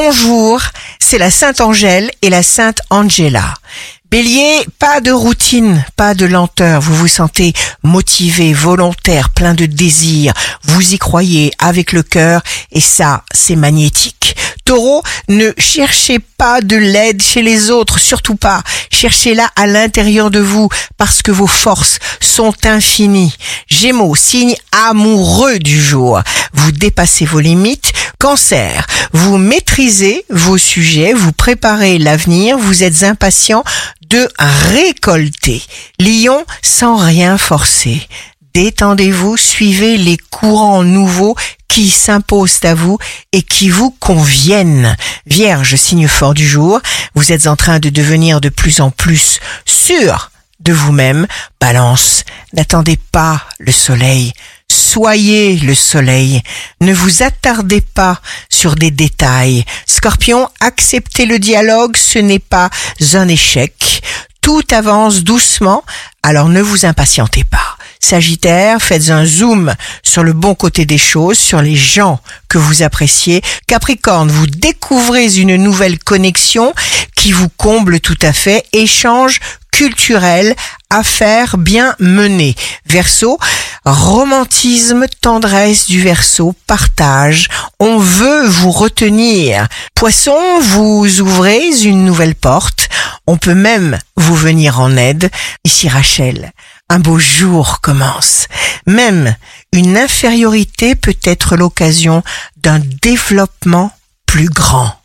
bonjour, 0.00 0.60
c'est 1.00 1.18
la 1.18 1.28
Sainte 1.28 1.60
Angèle 1.60 2.08
et 2.22 2.30
la 2.30 2.44
Sainte 2.44 2.82
Angela. 2.88 3.54
Bélier, 4.12 4.64
pas 4.78 5.00
de 5.00 5.10
routine, 5.10 5.84
pas 5.96 6.14
de 6.14 6.24
lenteur, 6.24 6.80
vous 6.80 6.94
vous 6.94 7.08
sentez 7.08 7.52
motivé, 7.82 8.52
volontaire, 8.52 9.30
plein 9.30 9.54
de 9.54 9.66
désir, 9.66 10.32
vous 10.62 10.94
y 10.94 10.98
croyez 10.98 11.50
avec 11.58 11.90
le 11.90 12.04
cœur 12.04 12.42
et 12.70 12.80
ça, 12.80 13.24
c'est 13.34 13.56
magnétique. 13.56 14.36
Taureau, 14.64 15.02
ne 15.28 15.50
cherchez 15.56 16.18
pas 16.18 16.60
de 16.60 16.76
l'aide 16.76 17.22
chez 17.22 17.42
les 17.42 17.70
autres, 17.70 17.98
surtout 17.98 18.36
pas. 18.36 18.62
Cherchez-la 18.90 19.50
à 19.56 19.66
l'intérieur 19.66 20.30
de 20.30 20.40
vous 20.40 20.68
parce 20.98 21.22
que 21.22 21.30
vos 21.30 21.46
forces 21.46 21.98
sont 22.20 22.54
infinies. 22.66 23.34
Gémeaux, 23.66 24.14
signe 24.14 24.54
amoureux 24.72 25.58
du 25.58 25.80
jour. 25.80 26.20
Vous 26.52 26.70
dépassez 26.70 27.24
vos 27.24 27.40
limites. 27.40 27.92
Cancer, 28.18 28.84
vous 29.12 29.38
maîtrisez 29.38 30.24
vos 30.28 30.58
sujets, 30.58 31.12
vous 31.12 31.30
préparez 31.30 31.98
l'avenir, 31.98 32.58
vous 32.58 32.82
êtes 32.82 33.04
impatient 33.04 33.62
de 34.08 34.28
récolter. 34.38 35.62
Lion, 36.00 36.44
sans 36.60 36.96
rien 36.96 37.38
forcer. 37.38 38.08
Détendez-vous, 38.54 39.36
suivez 39.36 39.96
les 39.96 40.16
courants 40.16 40.82
nouveaux 40.82 41.36
qui 41.68 41.90
s'imposent 41.90 42.64
à 42.64 42.74
vous 42.74 42.98
et 43.30 43.42
qui 43.42 43.68
vous 43.68 43.92
conviennent. 44.00 44.96
Vierge, 45.26 45.76
signe 45.76 46.08
fort 46.08 46.34
du 46.34 46.46
jour, 46.46 46.80
vous 47.14 47.30
êtes 47.30 47.46
en 47.46 47.54
train 47.54 47.78
de 47.78 47.88
devenir 47.88 48.40
de 48.40 48.48
plus 48.48 48.80
en 48.80 48.90
plus 48.90 49.38
sûr 49.64 50.32
de 50.58 50.72
vous-même. 50.72 51.28
Balance, 51.60 52.24
n'attendez 52.52 52.98
pas 53.12 53.44
le 53.60 53.70
soleil. 53.70 54.32
Soyez 54.90 55.56
le 55.56 55.74
soleil. 55.74 56.40
Ne 56.80 56.94
vous 56.94 57.22
attardez 57.22 57.82
pas 57.82 58.22
sur 58.48 58.74
des 58.74 58.90
détails. 58.90 59.66
Scorpion, 59.84 60.48
acceptez 60.60 61.26
le 61.26 61.38
dialogue, 61.38 61.94
ce 61.98 62.18
n'est 62.18 62.38
pas 62.38 62.70
un 63.12 63.28
échec. 63.28 64.02
Tout 64.40 64.62
avance 64.70 65.24
doucement, 65.24 65.84
alors 66.22 66.48
ne 66.48 66.62
vous 66.62 66.86
impatientez 66.86 67.44
pas. 67.44 67.76
Sagittaire, 68.00 68.80
faites 68.80 69.10
un 69.10 69.26
zoom 69.26 69.74
sur 70.02 70.24
le 70.24 70.32
bon 70.32 70.54
côté 70.54 70.86
des 70.86 70.96
choses, 70.96 71.38
sur 71.38 71.60
les 71.60 71.76
gens 71.76 72.18
que 72.48 72.56
vous 72.56 72.82
appréciez. 72.82 73.42
Capricorne, 73.66 74.30
vous 74.30 74.46
découvrez 74.46 75.36
une 75.36 75.56
nouvelle 75.56 75.98
connexion 75.98 76.72
qui 77.14 77.32
vous 77.32 77.50
comble 77.50 78.00
tout 78.00 78.18
à 78.22 78.32
fait. 78.32 78.64
Échange 78.72 79.38
culturel, 79.70 80.56
affaires 80.90 81.58
bien 81.58 81.94
menées. 81.98 82.56
Verseau, 82.86 83.38
romantisme, 83.92 85.06
tendresse 85.20 85.86
du 85.86 86.02
verso, 86.02 86.54
partage. 86.66 87.48
On 87.80 87.98
veut 87.98 88.46
vous 88.46 88.70
retenir. 88.70 89.66
Poisson, 89.94 90.38
vous 90.60 91.20
ouvrez 91.20 91.68
une 91.84 92.04
nouvelle 92.04 92.34
porte. 92.34 92.88
On 93.26 93.36
peut 93.36 93.54
même 93.54 93.98
vous 94.16 94.34
venir 94.34 94.80
en 94.80 94.96
aide. 94.96 95.30
Ici 95.64 95.88
Rachel, 95.88 96.52
un 96.88 96.98
beau 96.98 97.18
jour 97.18 97.80
commence. 97.80 98.46
Même 98.86 99.36
une 99.72 99.96
infériorité 99.96 100.94
peut 100.94 101.16
être 101.24 101.56
l'occasion 101.56 102.22
d'un 102.56 102.80
développement 103.02 103.92
plus 104.26 104.48
grand. 104.48 104.92